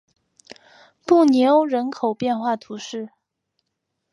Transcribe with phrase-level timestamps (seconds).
[1.05, 3.09] 布尼欧人口变化图示